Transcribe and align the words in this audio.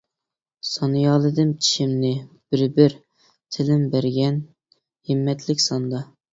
سانىيالىدىم 0.69 1.51
چىشىمنى 1.67 2.09
بىر-بىر، 2.55 2.97
تىلىم 3.59 3.87
بەرگەن 3.95 4.43
ھىممەتلىك 4.75 5.67
ساندا. 5.71 6.07